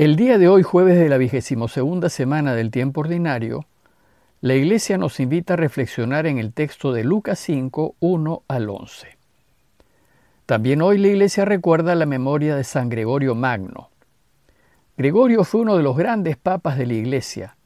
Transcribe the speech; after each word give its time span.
El 0.00 0.16
día 0.16 0.38
de 0.38 0.48
hoy, 0.48 0.62
jueves 0.62 0.98
de 0.98 1.10
la 1.10 1.18
vigésimo 1.18 1.68
segunda 1.68 2.08
semana 2.08 2.54
del 2.54 2.70
tiempo 2.70 3.02
ordinario, 3.02 3.66
la 4.40 4.54
Iglesia 4.54 4.96
nos 4.96 5.20
invita 5.20 5.52
a 5.52 5.56
reflexionar 5.58 6.26
en 6.26 6.38
el 6.38 6.54
texto 6.54 6.94
de 6.94 7.04
Lucas 7.04 7.38
5, 7.40 7.96
1 8.00 8.42
al 8.48 8.70
11. 8.70 9.18
También 10.46 10.80
hoy 10.80 10.96
la 10.96 11.08
Iglesia 11.08 11.44
recuerda 11.44 11.94
la 11.94 12.06
memoria 12.06 12.56
de 12.56 12.64
San 12.64 12.88
Gregorio 12.88 13.34
Magno. 13.34 13.90
Gregorio 14.96 15.44
fue 15.44 15.60
uno 15.60 15.76
de 15.76 15.82
los 15.82 15.98
grandes 15.98 16.38
papas 16.38 16.78
de 16.78 16.86
la 16.86 16.94
Iglesia 16.94 17.58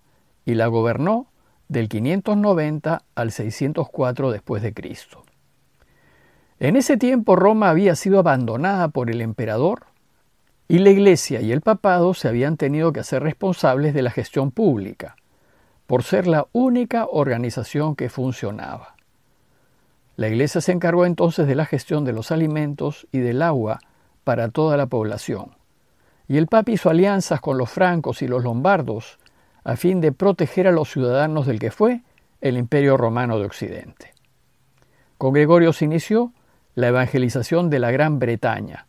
y 0.44 0.54
la 0.54 0.66
gobernó 0.66 1.28
del 1.68 1.88
590 1.88 3.02
al 3.14 3.30
604 3.30 4.32
después 4.32 4.60
de 4.60 4.74
Cristo. 4.74 5.22
En 6.58 6.74
ese 6.74 6.96
tiempo 6.96 7.36
Roma 7.36 7.70
había 7.70 7.94
sido 7.94 8.18
abandonada 8.18 8.88
por 8.88 9.08
el 9.08 9.20
emperador 9.20 9.93
y 10.66 10.78
la 10.78 10.90
Iglesia 10.90 11.40
y 11.40 11.52
el 11.52 11.60
papado 11.60 12.14
se 12.14 12.28
habían 12.28 12.56
tenido 12.56 12.92
que 12.92 13.00
hacer 13.00 13.22
responsables 13.22 13.92
de 13.92 14.02
la 14.02 14.10
gestión 14.10 14.50
pública, 14.50 15.16
por 15.86 16.02
ser 16.02 16.26
la 16.26 16.46
única 16.52 17.06
organización 17.10 17.94
que 17.94 18.08
funcionaba. 18.08 18.94
La 20.16 20.28
Iglesia 20.28 20.60
se 20.60 20.72
encargó 20.72 21.04
entonces 21.04 21.46
de 21.46 21.54
la 21.54 21.66
gestión 21.66 22.04
de 22.04 22.12
los 22.12 22.30
alimentos 22.30 23.06
y 23.12 23.18
del 23.18 23.42
agua 23.42 23.80
para 24.22 24.48
toda 24.48 24.76
la 24.76 24.86
población, 24.86 25.56
y 26.28 26.38
el 26.38 26.46
Papa 26.46 26.70
hizo 26.70 26.88
alianzas 26.88 27.40
con 27.40 27.58
los 27.58 27.70
francos 27.70 28.22
y 28.22 28.28
los 28.28 28.42
lombardos 28.42 29.18
a 29.64 29.76
fin 29.76 30.00
de 30.00 30.12
proteger 30.12 30.66
a 30.66 30.72
los 30.72 30.90
ciudadanos 30.90 31.46
del 31.46 31.58
que 31.58 31.70
fue 31.70 32.02
el 32.40 32.56
Imperio 32.56 32.96
Romano 32.96 33.38
de 33.38 33.46
Occidente. 33.46 34.12
Con 35.18 35.32
Gregorio 35.32 35.72
se 35.72 35.84
inició 35.84 36.32
la 36.74 36.88
evangelización 36.88 37.70
de 37.70 37.78
la 37.78 37.90
Gran 37.90 38.18
Bretaña, 38.18 38.86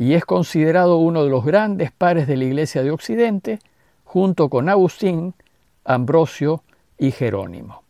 y 0.00 0.14
es 0.14 0.24
considerado 0.24 0.96
uno 0.96 1.24
de 1.24 1.30
los 1.30 1.44
grandes 1.44 1.92
pares 1.92 2.26
de 2.26 2.38
la 2.38 2.44
Iglesia 2.44 2.82
de 2.82 2.90
Occidente, 2.90 3.58
junto 4.02 4.48
con 4.48 4.70
Agustín, 4.70 5.34
Ambrosio 5.84 6.62
y 6.96 7.10
Jerónimo. 7.10 7.82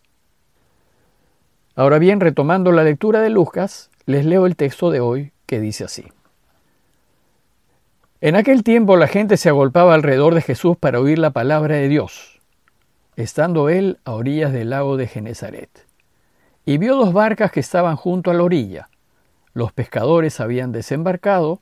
Ahora 1.77 2.01
bien, 2.01 2.19
retomando 2.19 2.73
la 2.73 2.83
lectura 2.83 3.21
de 3.21 3.31
Lucas, 3.31 3.91
les 4.07 4.27
leo 4.27 4.47
el 4.47 4.57
texto 4.57 4.91
de 4.91 4.99
hoy 4.99 5.31
que 5.47 5.61
dice 5.61 5.85
así. 5.85 6.05
En 8.21 8.35
aquel 8.35 8.65
tiempo 8.65 8.97
la 8.97 9.07
gente 9.07 9.37
se 9.37 9.49
agolpaba 9.49 9.95
alrededor 9.95 10.35
de 10.35 10.43
Jesús 10.43 10.77
para 10.77 10.99
oír 10.99 11.21
la 11.21 11.31
palabra 11.31 11.77
de 11.77 11.87
Dios, 11.87 12.41
estando 13.15 13.69
él 13.69 14.01
a 14.05 14.15
orillas 14.15 14.53
del 14.53 14.71
lago 14.71 14.97
de 14.97 15.07
Genezaret. 15.07 15.87
Y 16.67 16.79
vio 16.79 16.97
dos 16.97 17.13
barcas 17.13 17.53
que 17.53 17.61
estaban 17.61 17.95
junto 17.95 18.33
a 18.33 18.35
la 18.35 18.43
orilla. 18.43 18.89
Los 19.55 19.73
pescadores 19.73 20.41
habían 20.41 20.73
desembarcado 20.73 21.61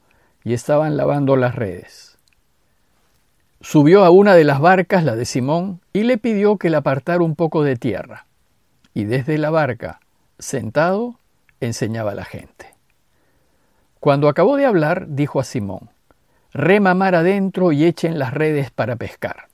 y 0.48 0.54
estaban 0.54 0.96
lavando 0.96 1.36
las 1.36 1.56
redes. 1.56 2.16
Subió 3.60 4.06
a 4.06 4.08
una 4.08 4.34
de 4.34 4.44
las 4.44 4.60
barcas, 4.60 5.04
la 5.04 5.14
de 5.14 5.26
Simón, 5.26 5.82
y 5.92 6.04
le 6.04 6.16
pidió 6.16 6.56
que 6.56 6.70
la 6.70 6.78
apartara 6.78 7.22
un 7.22 7.36
poco 7.36 7.64
de 7.64 7.76
tierra. 7.76 8.24
Y 8.94 9.04
desde 9.04 9.36
la 9.36 9.50
barca, 9.50 10.00
sentado, 10.38 11.16
enseñaba 11.60 12.12
a 12.12 12.14
la 12.14 12.24
gente. 12.24 12.74
Cuando 14.00 14.26
acabó 14.26 14.56
de 14.56 14.64
hablar, 14.64 15.08
dijo 15.08 15.38
a 15.38 15.44
Simón, 15.44 15.90
Rema 16.54 16.94
mar 16.94 17.14
adentro 17.14 17.70
y 17.70 17.84
echen 17.84 18.18
las 18.18 18.32
redes 18.32 18.70
para 18.70 18.96
pescar. 18.96 19.48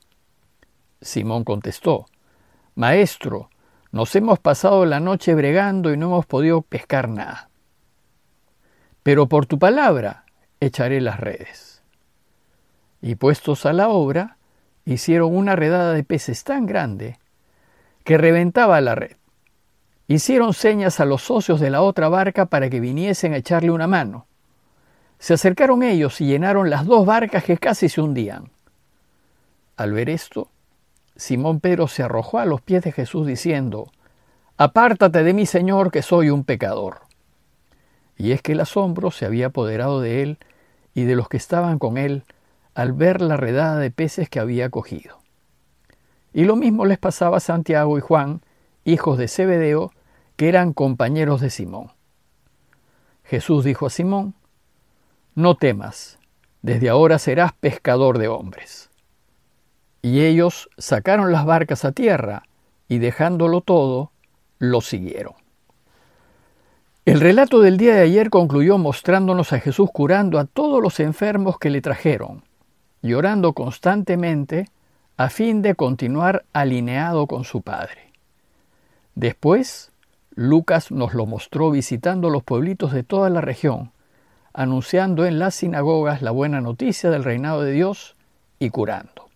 Simón 1.00 1.42
contestó, 1.42 2.06
Maestro, 2.76 3.50
nos 3.90 4.14
hemos 4.14 4.38
pasado 4.38 4.86
la 4.86 5.00
noche 5.00 5.34
bregando 5.34 5.92
y 5.92 5.96
no 5.96 6.06
hemos 6.06 6.26
podido 6.26 6.62
pescar 6.62 7.08
nada. 7.08 7.48
Pero 9.02 9.26
por 9.26 9.46
tu 9.46 9.58
palabra 9.58 10.23
echaré 10.66 11.00
las 11.00 11.20
redes. 11.20 11.82
Y 13.00 13.16
puestos 13.16 13.66
a 13.66 13.72
la 13.72 13.88
obra, 13.88 14.36
hicieron 14.84 15.34
una 15.36 15.56
redada 15.56 15.92
de 15.92 16.04
peces 16.04 16.44
tan 16.44 16.66
grande 16.66 17.18
que 18.04 18.18
reventaba 18.18 18.80
la 18.80 18.94
red. 18.94 19.16
Hicieron 20.06 20.52
señas 20.52 21.00
a 21.00 21.06
los 21.06 21.22
socios 21.22 21.60
de 21.60 21.70
la 21.70 21.80
otra 21.80 22.08
barca 22.08 22.46
para 22.46 22.68
que 22.68 22.80
viniesen 22.80 23.32
a 23.32 23.38
echarle 23.38 23.70
una 23.70 23.86
mano. 23.86 24.26
Se 25.18 25.34
acercaron 25.34 25.82
ellos 25.82 26.20
y 26.20 26.26
llenaron 26.26 26.68
las 26.68 26.84
dos 26.84 27.06
barcas 27.06 27.44
que 27.44 27.56
casi 27.56 27.88
se 27.88 28.02
hundían. 28.02 28.50
Al 29.76 29.92
ver 29.92 30.10
esto, 30.10 30.48
Simón 31.16 31.60
Pedro 31.60 31.88
se 31.88 32.02
arrojó 32.02 32.38
a 32.38 32.44
los 32.44 32.60
pies 32.60 32.82
de 32.84 32.92
Jesús 32.92 33.26
diciendo, 33.26 33.90
Apártate 34.56 35.24
de 35.24 35.32
mí, 35.32 35.46
Señor, 35.46 35.90
que 35.90 36.02
soy 36.02 36.30
un 36.30 36.44
pecador. 36.44 37.00
Y 38.16 38.32
es 38.32 38.42
que 38.42 38.52
el 38.52 38.60
asombro 38.60 39.10
se 39.10 39.24
había 39.24 39.46
apoderado 39.46 40.00
de 40.00 40.22
él 40.22 40.38
y 40.94 41.04
de 41.04 41.16
los 41.16 41.28
que 41.28 41.36
estaban 41.36 41.78
con 41.78 41.98
él 41.98 42.24
al 42.74 42.92
ver 42.92 43.20
la 43.20 43.36
redada 43.36 43.78
de 43.78 43.90
peces 43.90 44.28
que 44.28 44.40
había 44.40 44.70
cogido. 44.70 45.18
Y 46.32 46.44
lo 46.44 46.56
mismo 46.56 46.84
les 46.84 46.98
pasaba 46.98 47.36
a 47.36 47.40
Santiago 47.40 47.98
y 47.98 48.00
Juan, 48.00 48.40
hijos 48.84 49.18
de 49.18 49.28
Zebedeo, 49.28 49.92
que 50.36 50.48
eran 50.48 50.72
compañeros 50.72 51.40
de 51.40 51.50
Simón. 51.50 51.92
Jesús 53.24 53.64
dijo 53.64 53.86
a 53.86 53.90
Simón, 53.90 54.34
No 55.34 55.56
temas, 55.56 56.18
desde 56.62 56.88
ahora 56.88 57.18
serás 57.18 57.52
pescador 57.52 58.18
de 58.18 58.28
hombres. 58.28 58.90
Y 60.02 60.22
ellos 60.22 60.68
sacaron 60.76 61.32
las 61.32 61.46
barcas 61.46 61.84
a 61.84 61.92
tierra, 61.92 62.42
y 62.88 62.98
dejándolo 62.98 63.60
todo, 63.60 64.10
lo 64.58 64.80
siguieron. 64.80 65.43
El 67.06 67.20
relato 67.20 67.60
del 67.60 67.76
día 67.76 67.94
de 67.96 68.00
ayer 68.00 68.30
concluyó 68.30 68.78
mostrándonos 68.78 69.52
a 69.52 69.60
Jesús 69.60 69.90
curando 69.92 70.38
a 70.38 70.46
todos 70.46 70.82
los 70.82 71.00
enfermos 71.00 71.58
que 71.58 71.68
le 71.68 71.82
trajeron, 71.82 72.44
llorando 73.02 73.52
constantemente 73.52 74.70
a 75.18 75.28
fin 75.28 75.60
de 75.60 75.74
continuar 75.74 76.46
alineado 76.54 77.26
con 77.26 77.44
su 77.44 77.60
Padre. 77.60 78.10
Después, 79.14 79.92
Lucas 80.34 80.90
nos 80.90 81.12
lo 81.12 81.26
mostró 81.26 81.70
visitando 81.70 82.30
los 82.30 82.42
pueblitos 82.42 82.90
de 82.94 83.02
toda 83.02 83.28
la 83.28 83.42
región, 83.42 83.92
anunciando 84.54 85.26
en 85.26 85.38
las 85.38 85.56
sinagogas 85.56 86.22
la 86.22 86.30
buena 86.30 86.62
noticia 86.62 87.10
del 87.10 87.22
reinado 87.22 87.60
de 87.60 87.72
Dios 87.72 88.16
y 88.58 88.70
curando. 88.70 89.28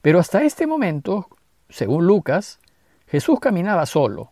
Pero 0.00 0.20
hasta 0.20 0.44
este 0.44 0.68
momento, 0.68 1.26
según 1.68 2.06
Lucas, 2.06 2.60
Jesús 3.08 3.40
caminaba 3.40 3.84
solo, 3.84 4.30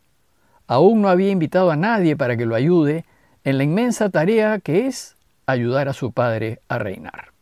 aún 0.67 1.03
no 1.03 1.09
había 1.09 1.31
invitado 1.31 1.71
a 1.71 1.77
nadie 1.77 2.17
para 2.17 2.37
que 2.37 2.47
lo 2.47 2.55
ayude 2.55 3.05
en 3.45 3.59
la 3.59 3.65
inmensa 3.65 4.11
tarea 4.11 4.59
que 4.59 4.87
es 4.87 5.17
ayudar 5.47 5.89
a 5.89 5.93
su 5.93 6.13
Padre 6.13 6.61
a 6.69 6.79
reinar. 6.79 7.33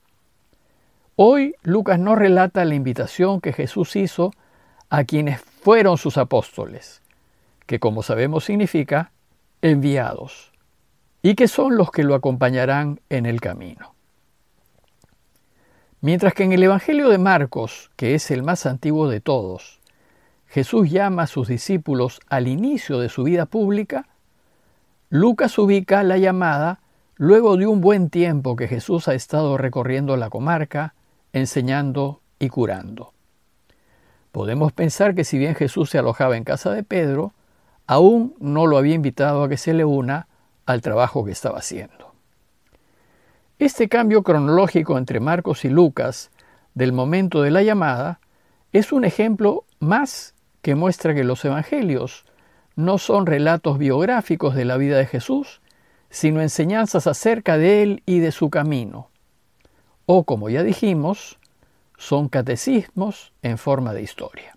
Hoy 1.16 1.54
Lucas 1.62 1.98
no 1.98 2.14
relata 2.14 2.64
la 2.64 2.74
invitación 2.74 3.40
que 3.40 3.52
Jesús 3.52 3.96
hizo 3.96 4.32
a 4.90 5.04
quienes 5.04 5.40
fueron 5.40 5.96
sus 5.96 6.18
apóstoles, 6.18 7.02
que 7.66 7.78
como 7.78 8.02
sabemos 8.02 8.44
significa 8.44 9.12
enviados, 9.62 10.52
y 11.22 11.36
que 11.36 11.48
son 11.48 11.76
los 11.76 11.90
que 11.90 12.04
lo 12.04 12.14
acompañarán 12.14 13.00
en 13.08 13.26
el 13.26 13.40
camino. 13.40 13.94
Mientras 16.02 16.34
que 16.34 16.44
en 16.44 16.52
el 16.52 16.62
Evangelio 16.62 17.08
de 17.08 17.16
Marcos, 17.16 17.90
que 17.96 18.14
es 18.14 18.30
el 18.30 18.42
más 18.42 18.66
antiguo 18.66 19.08
de 19.08 19.22
todos, 19.22 19.80
Jesús 20.54 20.88
llama 20.88 21.24
a 21.24 21.26
sus 21.26 21.48
discípulos 21.48 22.20
al 22.28 22.46
inicio 22.46 23.00
de 23.00 23.08
su 23.08 23.24
vida 23.24 23.44
pública, 23.44 24.06
Lucas 25.10 25.58
ubica 25.58 26.04
la 26.04 26.16
llamada 26.16 26.78
luego 27.16 27.56
de 27.56 27.66
un 27.66 27.80
buen 27.80 28.08
tiempo 28.08 28.54
que 28.54 28.68
Jesús 28.68 29.08
ha 29.08 29.14
estado 29.14 29.58
recorriendo 29.58 30.16
la 30.16 30.30
comarca, 30.30 30.94
enseñando 31.32 32.20
y 32.38 32.50
curando. 32.50 33.12
Podemos 34.30 34.72
pensar 34.72 35.16
que 35.16 35.24
si 35.24 35.38
bien 35.38 35.56
Jesús 35.56 35.90
se 35.90 35.98
alojaba 35.98 36.36
en 36.36 36.44
casa 36.44 36.70
de 36.70 36.84
Pedro, 36.84 37.32
aún 37.88 38.36
no 38.38 38.68
lo 38.68 38.78
había 38.78 38.94
invitado 38.94 39.42
a 39.42 39.48
que 39.48 39.56
se 39.56 39.74
le 39.74 39.84
una 39.84 40.28
al 40.66 40.82
trabajo 40.82 41.24
que 41.24 41.32
estaba 41.32 41.58
haciendo. 41.58 42.12
Este 43.58 43.88
cambio 43.88 44.22
cronológico 44.22 44.98
entre 44.98 45.18
Marcos 45.18 45.64
y 45.64 45.68
Lucas 45.68 46.30
del 46.74 46.92
momento 46.92 47.42
de 47.42 47.50
la 47.50 47.64
llamada 47.64 48.20
es 48.72 48.92
un 48.92 49.04
ejemplo 49.04 49.64
más 49.80 50.33
que 50.64 50.74
muestra 50.74 51.14
que 51.14 51.24
los 51.24 51.44
evangelios 51.44 52.24
no 52.74 52.96
son 52.96 53.26
relatos 53.26 53.76
biográficos 53.76 54.54
de 54.54 54.64
la 54.64 54.78
vida 54.78 54.96
de 54.96 55.04
Jesús, 55.04 55.60
sino 56.08 56.40
enseñanzas 56.40 57.06
acerca 57.06 57.58
de 57.58 57.82
él 57.82 58.02
y 58.06 58.20
de 58.20 58.32
su 58.32 58.48
camino. 58.48 59.10
O, 60.06 60.24
como 60.24 60.48
ya 60.48 60.62
dijimos, 60.62 61.38
son 61.98 62.30
catecismos 62.30 63.34
en 63.42 63.58
forma 63.58 63.92
de 63.92 64.00
historia. 64.00 64.56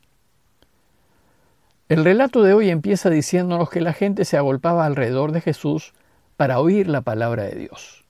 El 1.90 2.06
relato 2.06 2.42
de 2.42 2.54
hoy 2.54 2.70
empieza 2.70 3.10
diciéndonos 3.10 3.70
que 3.70 3.82
la 3.82 3.92
gente 3.92 4.24
se 4.24 4.38
agolpaba 4.38 4.86
alrededor 4.86 5.34
de 5.34 5.42
Jesús 5.42 5.92
para 6.38 6.62
oír 6.62 6.88
la 6.88 7.02
palabra 7.02 7.44
de 7.44 7.56
Dios. 7.56 8.06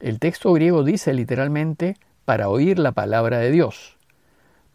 El 0.00 0.18
texto 0.18 0.50
griego 0.54 0.82
dice 0.82 1.12
literalmente 1.12 1.98
para 2.24 2.48
oír 2.48 2.78
la 2.78 2.92
palabra 2.92 3.36
de 3.36 3.50
Dios, 3.50 3.98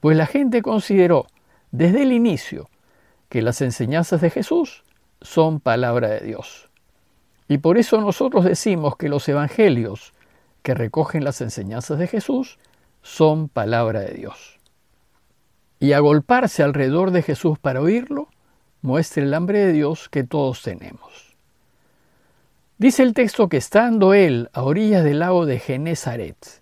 pues 0.02 0.16
la 0.16 0.28
gente 0.28 0.62
consideró 0.62 1.26
desde 1.74 2.04
el 2.04 2.14
inicio 2.14 2.70
que 3.30 3.42
las 3.42 3.60
enseñanzas 3.62 4.22
de 4.22 4.30
Jesús 4.30 4.84
son 5.22 5.60
palabra 5.60 6.08
de 6.10 6.20
Dios. 6.20 6.70
Y 7.48 7.58
por 7.58 7.80
eso 7.80 8.00
nosotros 8.00 8.46
decimos 8.46 8.96
que 8.96 9.10
los 9.10 9.28
evangelios 9.28 10.14
que 10.62 10.76
recogen 10.76 11.24
las 11.24 11.42
enseñanzas 11.42 11.98
de 11.98 12.08
Jesús 12.08 12.60
son 13.02 13.50
palabra 13.50 14.02
de 14.02 14.14
Dios. 14.14 14.60
Y 15.80 15.94
agolparse 15.94 16.62
alrededor 16.62 17.10
de 17.10 17.24
Jesús 17.24 17.58
para 17.58 17.82
oírlo 17.82 18.30
muestra 18.84 19.24
el 19.24 19.34
hambre 19.34 19.66
de 19.66 19.74
Dios 19.74 20.10
que 20.10 20.24
todos 20.24 20.62
tenemos. 20.62 21.36
Dice 22.78 23.02
el 23.02 23.16
texto 23.16 23.50
que 23.50 23.58
estando 23.58 24.14
él 24.14 24.50
a 24.54 24.62
orillas 24.62 25.04
del 25.04 25.20
lago 25.20 25.48
de 25.48 25.58
Genezaret, 25.58 26.62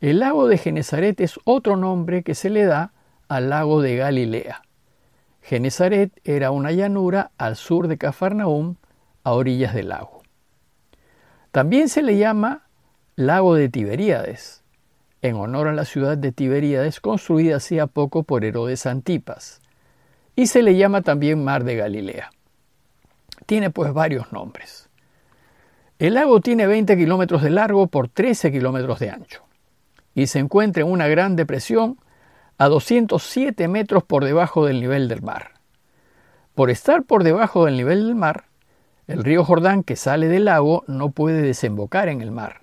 el 0.00 0.20
lago 0.20 0.46
de 0.46 0.58
Genezaret 0.58 1.20
es 1.20 1.40
otro 1.44 1.76
nombre 1.76 2.22
que 2.22 2.36
se 2.36 2.50
le 2.50 2.66
da 2.66 2.92
al 3.28 3.50
lago 3.50 3.82
de 3.82 3.96
Galilea. 3.96 4.62
Genezaret 5.42 6.10
era 6.24 6.50
una 6.50 6.72
llanura 6.72 7.30
al 7.38 7.56
sur 7.56 7.88
de 7.88 7.98
Cafarnaúm, 7.98 8.76
a 9.24 9.32
orillas 9.32 9.74
del 9.74 9.88
lago. 9.88 10.22
También 11.52 11.88
se 11.88 12.02
le 12.02 12.16
llama 12.16 12.66
lago 13.16 13.54
de 13.54 13.68
Tiberíades, 13.68 14.62
en 15.22 15.36
honor 15.36 15.68
a 15.68 15.72
la 15.72 15.84
ciudad 15.84 16.18
de 16.18 16.32
Tiberíades 16.32 17.00
construida 17.00 17.56
hacía 17.56 17.86
poco 17.86 18.22
por 18.22 18.44
Herodes 18.44 18.86
Antipas, 18.86 19.60
y 20.34 20.48
se 20.48 20.62
le 20.62 20.76
llama 20.76 21.02
también 21.02 21.42
Mar 21.42 21.64
de 21.64 21.76
Galilea. 21.76 22.30
Tiene 23.46 23.70
pues 23.70 23.92
varios 23.92 24.32
nombres. 24.32 24.88
El 25.98 26.14
lago 26.14 26.40
tiene 26.40 26.66
20 26.66 26.96
kilómetros 26.96 27.42
de 27.42 27.50
largo 27.50 27.86
por 27.86 28.08
13 28.08 28.52
kilómetros 28.52 28.98
de 28.98 29.10
ancho 29.10 29.42
y 30.14 30.26
se 30.26 30.38
encuentra 30.38 30.82
en 30.82 30.90
una 30.90 31.08
gran 31.08 31.36
depresión 31.36 31.98
a 32.58 32.68
207 32.68 33.68
metros 33.68 34.02
por 34.02 34.24
debajo 34.24 34.66
del 34.66 34.80
nivel 34.80 35.08
del 35.08 35.22
mar. 35.22 35.52
Por 36.54 36.70
estar 36.70 37.02
por 37.02 37.22
debajo 37.22 37.66
del 37.66 37.76
nivel 37.76 38.06
del 38.06 38.14
mar, 38.14 38.44
el 39.06 39.22
río 39.22 39.44
Jordán 39.44 39.82
que 39.82 39.96
sale 39.96 40.28
del 40.28 40.46
lago 40.46 40.84
no 40.86 41.10
puede 41.10 41.42
desembocar 41.42 42.08
en 42.08 42.22
el 42.22 42.30
mar. 42.30 42.62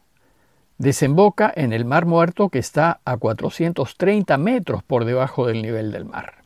Desemboca 0.78 1.54
en 1.56 1.72
el 1.72 1.86
Mar 1.86 2.06
Muerto 2.06 2.50
que 2.50 2.60
está 2.60 3.00
a 3.06 3.18
430 3.18 4.38
metros 4.38 4.84
por 4.84 5.06
debajo 5.06 5.48
del 5.48 5.62
nivel 5.62 5.92
del 5.92 6.06
mar. 6.06 6.44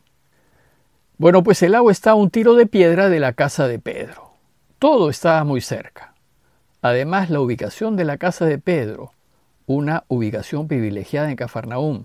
Bueno, 1.16 1.42
pues 1.42 1.62
el 1.62 1.72
lago 1.72 1.90
está 1.90 2.12
a 2.12 2.14
un 2.14 2.30
tiro 2.30 2.54
de 2.54 2.66
piedra 2.66 3.08
de 3.08 3.18
la 3.18 3.32
casa 3.32 3.66
de 3.66 3.78
Pedro. 3.78 4.34
Todo 4.78 5.10
estaba 5.10 5.42
muy 5.42 5.60
cerca. 5.60 6.14
Además, 6.82 7.30
la 7.30 7.40
ubicación 7.40 7.96
de 7.96 8.04
la 8.04 8.18
casa 8.18 8.44
de 8.44 8.58
Pedro, 8.58 9.12
una 9.66 10.04
ubicación 10.06 10.68
privilegiada 10.68 11.30
en 11.30 11.36
Cafarnaúm, 11.36 12.04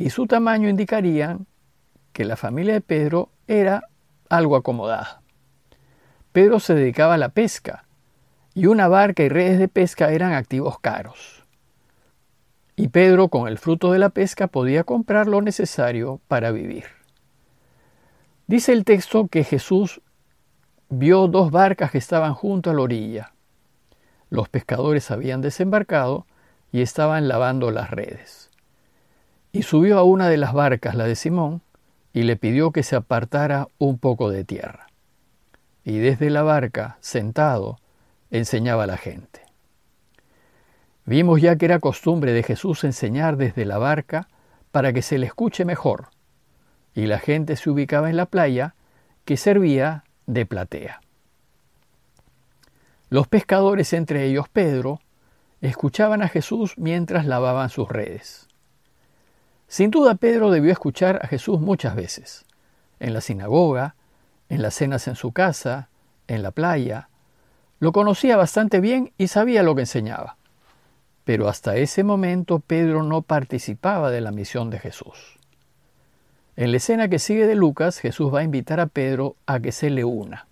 y 0.00 0.08
su 0.08 0.26
tamaño 0.26 0.70
indicarían 0.70 1.46
que 2.14 2.24
la 2.24 2.36
familia 2.36 2.72
de 2.72 2.80
Pedro 2.80 3.28
era 3.46 3.82
algo 4.30 4.56
acomodada. 4.56 5.20
Pedro 6.32 6.58
se 6.58 6.74
dedicaba 6.74 7.14
a 7.14 7.18
la 7.18 7.28
pesca, 7.28 7.84
y 8.54 8.64
una 8.64 8.88
barca 8.88 9.22
y 9.22 9.28
redes 9.28 9.58
de 9.58 9.68
pesca 9.68 10.10
eran 10.10 10.32
activos 10.32 10.80
caros. 10.80 11.44
Y 12.76 12.88
Pedro, 12.88 13.28
con 13.28 13.46
el 13.46 13.58
fruto 13.58 13.92
de 13.92 13.98
la 13.98 14.08
pesca, 14.08 14.46
podía 14.46 14.84
comprar 14.84 15.26
lo 15.26 15.42
necesario 15.42 16.18
para 16.28 16.50
vivir. 16.50 16.84
Dice 18.46 18.72
el 18.72 18.86
texto 18.86 19.28
que 19.28 19.44
Jesús 19.44 20.00
vio 20.88 21.28
dos 21.28 21.50
barcas 21.50 21.90
que 21.90 21.98
estaban 21.98 22.32
junto 22.32 22.70
a 22.70 22.74
la 22.74 22.80
orilla. 22.80 23.34
Los 24.30 24.48
pescadores 24.48 25.10
habían 25.10 25.42
desembarcado 25.42 26.26
y 26.72 26.80
estaban 26.80 27.28
lavando 27.28 27.70
las 27.70 27.90
redes. 27.90 28.49
Y 29.52 29.62
subió 29.62 29.98
a 29.98 30.04
una 30.04 30.28
de 30.28 30.36
las 30.36 30.52
barcas, 30.52 30.94
la 30.94 31.04
de 31.04 31.16
Simón, 31.16 31.62
y 32.12 32.22
le 32.22 32.36
pidió 32.36 32.70
que 32.70 32.82
se 32.82 32.96
apartara 32.96 33.68
un 33.78 33.98
poco 33.98 34.30
de 34.30 34.44
tierra 34.44 34.90
y 35.84 35.98
desde 35.98 36.30
la 36.30 36.42
barca, 36.42 36.98
sentado, 37.00 37.78
enseñaba 38.30 38.84
a 38.84 38.86
la 38.86 38.96
gente. 38.96 39.40
Vimos 41.04 41.40
ya 41.40 41.56
que 41.56 41.64
era 41.64 41.78
costumbre 41.78 42.32
de 42.32 42.42
Jesús 42.42 42.84
enseñar 42.84 43.36
desde 43.36 43.64
la 43.64 43.78
barca 43.78 44.28
para 44.70 44.92
que 44.92 45.02
se 45.02 45.18
le 45.18 45.26
escuche 45.26 45.64
mejor, 45.64 46.08
y 46.94 47.06
la 47.06 47.18
gente 47.18 47.56
se 47.56 47.70
ubicaba 47.70 48.10
en 48.10 48.16
la 48.16 48.26
playa 48.26 48.74
que 49.24 49.36
servía 49.36 50.04
de 50.26 50.46
platea. 50.46 51.00
Los 53.08 53.26
pescadores, 53.26 53.92
entre 53.92 54.26
ellos 54.26 54.48
Pedro, 54.48 55.00
escuchaban 55.60 56.22
a 56.22 56.28
Jesús 56.28 56.74
mientras 56.76 57.26
lavaban 57.26 57.70
sus 57.70 57.88
redes. 57.88 58.46
Sin 59.70 59.92
duda 59.92 60.16
Pedro 60.16 60.50
debió 60.50 60.72
escuchar 60.72 61.20
a 61.22 61.28
Jesús 61.28 61.60
muchas 61.60 61.94
veces, 61.94 62.44
en 62.98 63.14
la 63.14 63.20
sinagoga, 63.20 63.94
en 64.48 64.62
las 64.62 64.74
cenas 64.74 65.06
en 65.06 65.14
su 65.14 65.30
casa, 65.30 65.90
en 66.26 66.42
la 66.42 66.50
playa. 66.50 67.08
Lo 67.78 67.92
conocía 67.92 68.36
bastante 68.36 68.80
bien 68.80 69.12
y 69.16 69.28
sabía 69.28 69.62
lo 69.62 69.76
que 69.76 69.82
enseñaba. 69.82 70.38
Pero 71.22 71.48
hasta 71.48 71.76
ese 71.76 72.02
momento 72.02 72.58
Pedro 72.58 73.04
no 73.04 73.22
participaba 73.22 74.10
de 74.10 74.20
la 74.20 74.32
misión 74.32 74.70
de 74.70 74.80
Jesús. 74.80 75.38
En 76.56 76.72
la 76.72 76.78
escena 76.78 77.06
que 77.06 77.20
sigue 77.20 77.46
de 77.46 77.54
Lucas, 77.54 78.00
Jesús 78.00 78.34
va 78.34 78.40
a 78.40 78.44
invitar 78.44 78.80
a 78.80 78.86
Pedro 78.86 79.36
a 79.46 79.60
que 79.60 79.70
se 79.70 79.88
le 79.88 80.02
una. 80.02 80.48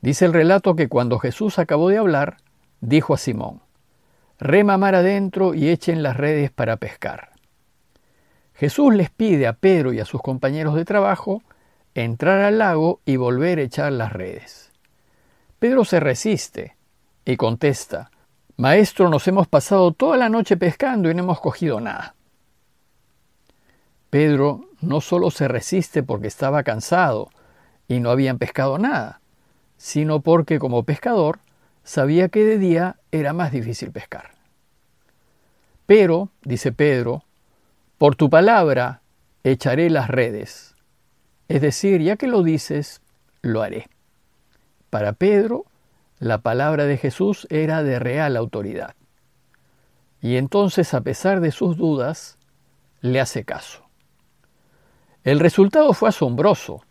Dice 0.00 0.24
el 0.24 0.32
relato 0.32 0.74
que 0.74 0.88
cuando 0.88 1.20
Jesús 1.20 1.60
acabó 1.60 1.90
de 1.90 1.98
hablar, 1.98 2.38
dijo 2.80 3.14
a 3.14 3.18
Simón, 3.18 3.60
Rema 4.40 4.78
mar 4.78 4.96
adentro 4.96 5.54
y 5.54 5.68
echen 5.68 6.02
las 6.02 6.16
redes 6.16 6.50
para 6.50 6.78
pescar. 6.78 7.35
Jesús 8.56 8.94
les 8.94 9.10
pide 9.10 9.46
a 9.46 9.52
Pedro 9.52 9.92
y 9.92 10.00
a 10.00 10.06
sus 10.06 10.22
compañeros 10.22 10.74
de 10.74 10.84
trabajo 10.84 11.42
entrar 11.94 12.40
al 12.40 12.58
lago 12.58 13.00
y 13.04 13.16
volver 13.16 13.58
a 13.58 13.62
echar 13.62 13.92
las 13.92 14.12
redes. 14.12 14.72
Pedro 15.58 15.84
se 15.84 16.00
resiste 16.00 16.76
y 17.24 17.36
contesta, 17.36 18.10
Maestro, 18.56 19.10
nos 19.10 19.28
hemos 19.28 19.46
pasado 19.46 19.92
toda 19.92 20.16
la 20.16 20.30
noche 20.30 20.56
pescando 20.56 21.10
y 21.10 21.14
no 21.14 21.22
hemos 21.22 21.40
cogido 21.40 21.80
nada. 21.80 22.14
Pedro 24.08 24.70
no 24.80 25.02
solo 25.02 25.30
se 25.30 25.48
resiste 25.48 26.02
porque 26.02 26.28
estaba 26.28 26.62
cansado 26.62 27.28
y 27.88 28.00
no 28.00 28.10
habían 28.10 28.38
pescado 28.38 28.78
nada, 28.78 29.20
sino 29.76 30.20
porque 30.20 30.58
como 30.58 30.84
pescador 30.84 31.40
sabía 31.84 32.30
que 32.30 32.44
de 32.44 32.56
día 32.56 32.96
era 33.12 33.34
más 33.34 33.52
difícil 33.52 33.90
pescar. 33.90 34.30
Pero, 35.84 36.30
dice 36.42 36.72
Pedro, 36.72 37.25
por 37.98 38.16
tu 38.16 38.28
palabra 38.28 39.02
echaré 39.44 39.90
las 39.90 40.08
redes. 40.08 40.74
Es 41.48 41.62
decir, 41.62 42.02
ya 42.02 42.16
que 42.16 42.26
lo 42.26 42.42
dices, 42.42 43.00
lo 43.42 43.62
haré. 43.62 43.88
Para 44.90 45.12
Pedro, 45.12 45.64
la 46.18 46.38
palabra 46.38 46.84
de 46.84 46.96
Jesús 46.96 47.46
era 47.50 47.82
de 47.82 47.98
real 47.98 48.36
autoridad. 48.36 48.94
Y 50.20 50.36
entonces, 50.36 50.94
a 50.94 51.00
pesar 51.02 51.40
de 51.40 51.52
sus 51.52 51.76
dudas, 51.76 52.38
le 53.00 53.20
hace 53.20 53.44
caso. 53.44 53.84
El 55.24 55.40
resultado 55.40 55.92
fue 55.92 56.08
asombroso. 56.08 56.82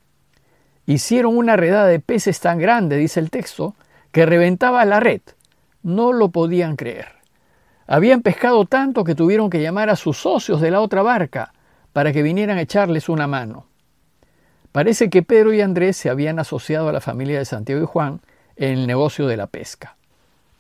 Hicieron 0.86 1.38
una 1.38 1.56
redada 1.56 1.88
de 1.88 2.00
peces 2.00 2.40
tan 2.40 2.60
grande, 2.60 2.98
dice 2.98 3.20
el 3.20 3.30
texto, 3.30 3.76
que 4.12 4.26
reventaba 4.26 4.86
la 4.86 5.00
red. 5.00 5.22
No 5.84 6.14
lo 6.14 6.30
podían 6.30 6.76
creer. 6.76 7.16
Habían 7.88 8.22
pescado 8.22 8.66
tanto 8.66 9.04
que 9.04 9.16
tuvieron 9.16 9.50
que 9.50 9.62
llamar 9.62 9.90
a 9.90 9.96
sus 9.96 10.18
socios 10.18 10.60
de 10.62 10.72
la 10.72 10.82
otra 10.82 11.04
barca 11.04 11.54
para 11.94 12.12
que 12.12 12.24
vinieran 12.24 12.58
a 12.58 12.62
echarles 12.62 13.10
una 13.10 13.28
mano. 13.28 13.68
Parece 14.72 15.10
que 15.10 15.24
Pedro 15.24 15.54
y 15.54 15.62
Andrés 15.62 15.96
se 15.96 16.10
habían 16.10 16.40
asociado 16.40 16.90
a 16.90 16.92
la 16.92 17.00
familia 17.00 17.40
de 17.40 17.46
Santiago 17.46 17.82
y 17.82 17.86
Juan 17.86 18.22
en 18.56 18.80
el 18.80 18.88
negocio 18.88 19.28
de 19.28 19.38
la 19.38 19.48
pesca. 19.48 19.96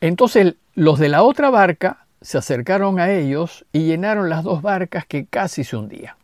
Entonces 0.01 0.55
los 0.75 1.00
de 1.00 1.10
la 1.10 1.24
otra 1.24 1.50
barca 1.50 2.05
se 2.22 2.38
acercaron 2.38 3.00
a 3.00 3.12
ellos 3.12 3.65
y 3.72 3.86
llenaron 3.86 4.29
las 4.29 4.44
dos 4.44 4.62
barcas 4.62 5.05
que 5.05 5.25
casi 5.25 5.63
se 5.63 5.75
hundían. 5.75 6.15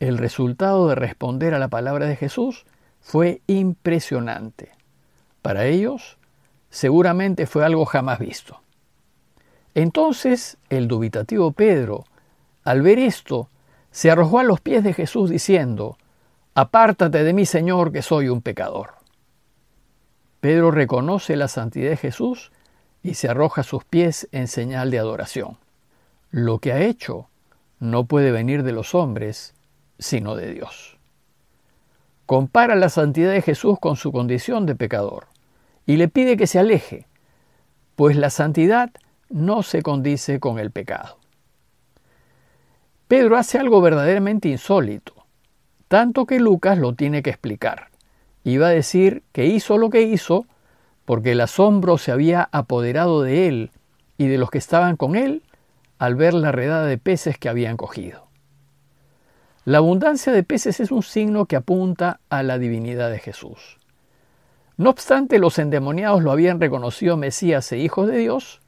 El 0.00 0.18
resultado 0.18 0.88
de 0.88 0.94
responder 0.94 1.54
a 1.54 1.58
la 1.58 1.68
palabra 1.68 2.06
de 2.06 2.16
Jesús 2.16 2.64
fue 3.00 3.42
impresionante. 3.46 4.72
Para 5.42 5.66
ellos, 5.66 6.18
seguramente 6.70 7.46
fue 7.46 7.64
algo 7.64 7.84
jamás 7.84 8.18
visto. 8.18 8.63
Entonces 9.74 10.56
el 10.70 10.88
dubitativo 10.88 11.52
Pedro, 11.52 12.04
al 12.62 12.82
ver 12.82 12.98
esto, 12.98 13.48
se 13.90 14.10
arrojó 14.10 14.38
a 14.38 14.44
los 14.44 14.60
pies 14.60 14.84
de 14.84 14.92
Jesús 14.92 15.30
diciendo, 15.30 15.98
Apártate 16.54 17.24
de 17.24 17.32
mí, 17.32 17.46
Señor, 17.46 17.92
que 17.92 18.02
soy 18.02 18.28
un 18.28 18.40
pecador. 18.40 18.94
Pedro 20.40 20.70
reconoce 20.70 21.36
la 21.36 21.48
santidad 21.48 21.90
de 21.90 21.96
Jesús 21.96 22.52
y 23.02 23.14
se 23.14 23.28
arroja 23.28 23.62
a 23.62 23.64
sus 23.64 23.84
pies 23.84 24.28
en 24.30 24.46
señal 24.46 24.90
de 24.90 24.98
adoración. 24.98 25.58
Lo 26.30 26.58
que 26.58 26.72
ha 26.72 26.80
hecho 26.80 27.28
no 27.80 28.04
puede 28.04 28.30
venir 28.30 28.62
de 28.62 28.72
los 28.72 28.94
hombres, 28.94 29.54
sino 29.98 30.36
de 30.36 30.52
Dios. 30.52 30.96
Compara 32.26 32.76
la 32.76 32.88
santidad 32.88 33.32
de 33.32 33.42
Jesús 33.42 33.78
con 33.80 33.96
su 33.96 34.12
condición 34.12 34.64
de 34.64 34.74
pecador 34.74 35.26
y 35.86 35.96
le 35.96 36.08
pide 36.08 36.36
que 36.36 36.46
se 36.46 36.58
aleje, 36.58 37.06
pues 37.96 38.16
la 38.16 38.30
santidad 38.30 38.90
no 39.34 39.62
se 39.62 39.82
condice 39.82 40.40
con 40.40 40.58
el 40.58 40.70
pecado. 40.70 41.18
Pedro 43.08 43.36
hace 43.36 43.58
algo 43.58 43.82
verdaderamente 43.82 44.48
insólito 44.48 45.14
tanto 45.94 46.26
que 46.26 46.40
Lucas 46.40 46.76
lo 46.76 46.94
tiene 46.94 47.22
que 47.22 47.30
explicar. 47.30 47.88
Iba 48.42 48.66
a 48.66 48.70
decir 48.70 49.22
que 49.30 49.46
hizo 49.46 49.78
lo 49.78 49.90
que 49.90 50.02
hizo 50.02 50.44
porque 51.04 51.32
el 51.32 51.40
asombro 51.40 51.98
se 51.98 52.10
había 52.10 52.48
apoderado 52.50 53.22
de 53.22 53.46
él 53.46 53.70
y 54.18 54.26
de 54.26 54.38
los 54.38 54.50
que 54.50 54.58
estaban 54.58 54.96
con 54.96 55.14
él 55.14 55.44
al 55.98 56.16
ver 56.16 56.34
la 56.34 56.50
redada 56.50 56.86
de 56.86 56.98
peces 56.98 57.38
que 57.38 57.48
habían 57.48 57.76
cogido. 57.76 58.26
La 59.64 59.78
abundancia 59.78 60.32
de 60.32 60.42
peces 60.42 60.80
es 60.80 60.90
un 60.90 61.04
signo 61.04 61.46
que 61.46 61.54
apunta 61.54 62.18
a 62.28 62.42
la 62.42 62.58
divinidad 62.58 63.10
de 63.10 63.20
Jesús. 63.20 63.78
No 64.76 64.90
obstante, 64.90 65.38
los 65.38 65.60
endemoniados 65.60 66.24
lo 66.24 66.32
habían 66.32 66.60
reconocido 66.60 67.16
Mesías 67.16 67.70
e 67.70 67.78
Hijo 67.78 68.04
de 68.06 68.18
Dios, 68.18 68.60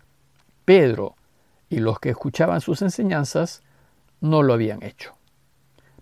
Pedro 0.66 1.14
y 1.70 1.78
los 1.78 1.99
que 1.99 2.11
escuchaban 2.11 2.61
sus 2.61 2.82
enseñanzas 2.82 3.62
no 4.20 4.42
lo 4.42 4.52
habían 4.52 4.82
hecho. 4.82 5.14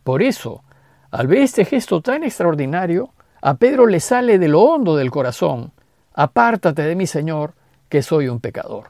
Por 0.02 0.22
eso, 0.22 0.64
al 1.12 1.28
ver 1.28 1.38
este 1.38 1.64
gesto 1.64 2.00
tan 2.00 2.24
extraordinario, 2.24 3.10
a 3.40 3.54
Pedro 3.54 3.86
le 3.86 4.00
sale 4.00 4.38
de 4.38 4.48
lo 4.48 4.62
hondo 4.62 4.96
del 4.96 5.10
corazón, 5.10 5.72
apártate 6.14 6.82
de 6.82 6.96
mí, 6.96 7.06
Señor, 7.06 7.54
que 7.88 8.02
soy 8.02 8.28
un 8.28 8.40
pecador. 8.40 8.88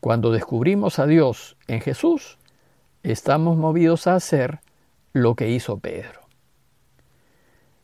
Cuando 0.00 0.32
descubrimos 0.32 0.98
a 0.98 1.06
Dios 1.06 1.56
en 1.68 1.80
Jesús, 1.80 2.38
estamos 3.04 3.56
movidos 3.56 4.08
a 4.08 4.16
hacer 4.16 4.60
lo 5.12 5.36
que 5.36 5.50
hizo 5.50 5.78
Pedro. 5.78 6.20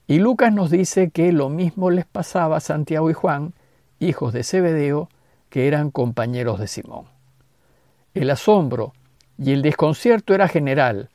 Y 0.09 0.19
Lucas 0.19 0.53
nos 0.53 0.71
dice 0.71 1.11
que 1.11 1.33
lo 1.33 1.51
mismo 1.51 1.91
les 1.91 2.07
pasaba 2.07 2.57
a 2.57 2.61
Santiago 2.61 3.11
y 3.11 3.13
Juan, 3.13 3.55
hijos 4.01 4.33
de 4.33 4.43
Zebedeo, 4.43 5.09
que 5.51 5.67
eran 5.67 5.91
compañeros 5.91 6.59
de 6.59 6.69
Simón. 6.69 7.07
El 8.15 8.31
asombro 8.31 8.93
y 9.39 9.53
el 9.53 9.63
desconcierto 9.63 10.35
era 10.35 10.49
general. 10.49 11.11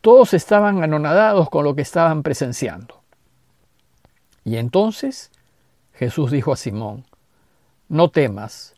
Todos 0.00 0.34
estaban 0.34 0.82
anonadados 0.82 1.50
con 1.50 1.64
lo 1.64 1.74
que 1.74 1.82
estaban 1.82 2.22
presenciando. 2.22 3.02
Y 4.44 4.56
entonces 4.56 5.32
Jesús 5.92 6.30
dijo 6.30 6.52
a 6.52 6.56
Simón, 6.56 7.04
No 7.88 8.10
temas, 8.10 8.74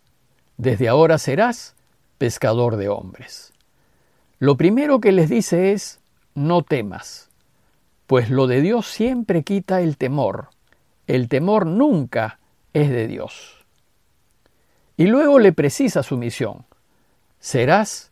desde 0.57 0.89
ahora 0.89 1.19
serás 1.19 1.75
pescador 2.17 2.77
de 2.77 2.89
hombres. 2.89 3.53
Lo 4.39 4.57
primero 4.57 5.01
que 5.01 5.13
les 5.13 5.29
dice 5.29 5.73
es, 5.73 6.01
no 6.35 6.63
temas, 6.63 7.29
pues 8.07 8.31
lo 8.31 8.47
de 8.47 8.61
Dios 8.61 8.87
siempre 8.87 9.43
quita 9.43 9.81
el 9.81 9.97
temor. 9.97 10.49
El 11.07 11.29
temor 11.29 11.67
nunca 11.67 12.39
es 12.73 12.91
de 12.91 13.07
Dios. 13.09 13.58
Y 14.99 15.07
luego 15.07 15.39
le 15.39 15.53
precisa 15.53 16.03
su 16.03 16.19
misión. 16.19 16.67
Serás 17.39 18.11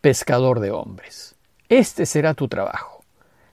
pescador 0.00 0.58
de 0.58 0.72
hombres. 0.72 1.36
Este 1.68 2.06
será 2.06 2.34
tu 2.34 2.48
trabajo. 2.48 3.04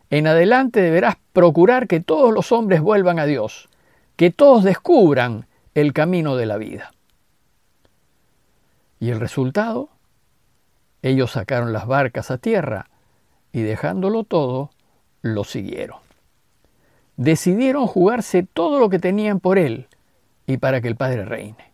En 0.10 0.26
adelante 0.26 0.82
deberás 0.82 1.16
procurar 1.32 1.88
que 1.88 2.00
todos 2.00 2.34
los 2.34 2.52
hombres 2.52 2.82
vuelvan 2.82 3.20
a 3.20 3.26
Dios, 3.26 3.70
que 4.16 4.32
todos 4.32 4.64
descubran 4.64 5.46
el 5.76 5.94
camino 5.94 6.36
de 6.36 6.48
la 6.48 6.58
vida. 6.58 6.92
¿Y 9.00 9.12
el 9.12 9.20
resultado? 9.20 9.90
Ellos 11.04 11.32
sacaron 11.32 11.74
las 11.74 11.86
barcas 11.86 12.32
a 12.32 12.40
tierra 12.40 12.90
y 13.54 13.62
dejándolo 13.62 14.24
todo, 14.24 14.72
lo 15.22 15.44
siguieron. 15.44 16.00
Decidieron 17.16 17.86
jugarse 17.86 18.42
todo 18.42 18.80
lo 18.80 18.90
que 18.90 18.98
tenían 18.98 19.40
por 19.40 19.60
él 19.60 19.88
y 20.48 20.58
para 20.58 20.82
que 20.82 20.88
el 20.88 20.96
Padre 20.96 21.26
reine. 21.26 21.71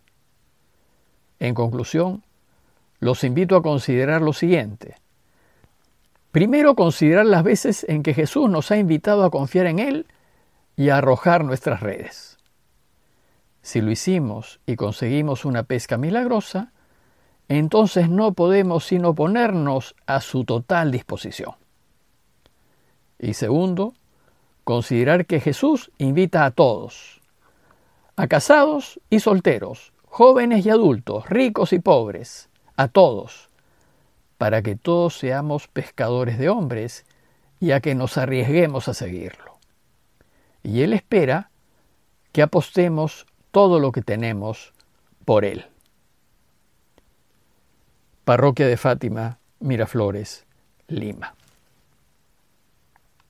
En 1.40 1.54
conclusión, 1.54 2.24
los 3.00 3.24
invito 3.24 3.56
a 3.56 3.62
considerar 3.62 4.22
lo 4.22 4.34
siguiente. 4.34 4.96
Primero, 6.32 6.76
considerar 6.76 7.26
las 7.26 7.44
veces 7.44 7.86
en 7.88 8.04
que 8.04 8.14
Jesús 8.14 8.50
nos 8.50 8.72
ha 8.72 8.78
invitado 8.78 9.24
a 9.24 9.30
confiar 9.30 9.68
en 9.68 9.80
Él 9.80 10.06
y 10.76 10.90
a 10.90 10.98
arrojar 10.98 11.44
nuestras 11.44 11.80
redes. 11.80 12.38
Si 13.62 13.82
lo 13.82 13.92
hicimos 13.92 14.60
y 14.66 14.76
conseguimos 14.76 15.46
una 15.46 15.64
pesca 15.64 15.98
milagrosa, 15.98 16.72
entonces 17.50 18.10
no 18.10 18.34
podemos 18.34 18.86
sino 18.86 19.16
ponernos 19.16 19.96
a 20.06 20.22
su 20.22 20.44
total 20.44 20.92
disposición. 20.92 21.56
Y 23.20 23.34
segundo, 23.34 23.94
considerar 24.64 25.26
que 25.26 25.40
Jesús 25.40 25.92
invita 25.98 26.46
a 26.46 26.52
todos, 26.52 27.22
a 28.16 28.28
casados 28.28 29.00
y 29.10 29.20
solteros, 29.20 29.92
jóvenes 30.18 30.66
y 30.66 30.72
adultos, 30.72 31.30
ricos 31.30 31.74
y 31.74 31.78
pobres, 31.78 32.50
a 32.76 32.88
todos, 32.88 33.52
para 34.40 34.64
que 34.64 34.76
todos 34.76 35.16
seamos 35.16 35.68
pescadores 35.68 36.40
de 36.40 36.50
hombres 36.50 37.06
y 37.60 37.70
a 37.70 37.82
que 37.82 37.94
nos 37.94 38.18
arriesguemos 38.18 38.88
a 38.88 38.96
seguirlo. 38.96 39.60
Y 40.64 40.82
Él 40.82 40.94
espera 40.94 41.52
que 42.32 42.42
apostemos 42.42 43.28
todo 43.52 43.80
lo 43.80 43.92
que 43.92 44.02
tenemos 44.02 44.74
por 45.24 45.46
Él. 45.46 45.68
Parroquia 48.24 48.66
de 48.66 48.78
Fátima, 48.78 49.38
Miraflores, 49.60 50.48
Lima. 50.88 51.37